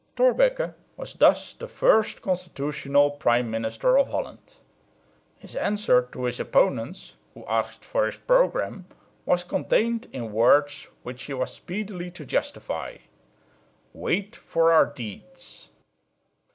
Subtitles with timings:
[0.15, 4.55] Thorbecke was thus the first constitutional prime minister of Holland.
[5.37, 8.87] His answer to his opponents, who asked for his programme,
[9.27, 12.97] was contained in words which he was speedily to justify:
[13.93, 15.69] "Wait for our deeds."